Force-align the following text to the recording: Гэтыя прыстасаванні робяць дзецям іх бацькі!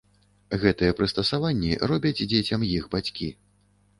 Гэтыя 0.63 0.93
прыстасаванні 0.99 1.69
робяць 1.91 2.25
дзецям 2.31 2.65
іх 2.69 2.87
бацькі! 2.95 3.29